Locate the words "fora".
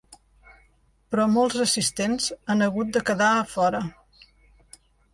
3.55-3.87